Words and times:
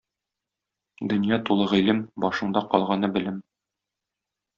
Дөнья 1.11 1.37
тулы 1.49 1.67
гыйлем, 1.73 1.99
башыңда 2.25 2.63
калганы 2.73 3.11
белем. 3.19 3.37